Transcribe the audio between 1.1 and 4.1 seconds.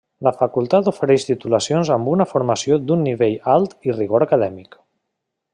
titulacions amb una formació d'un nivell alt i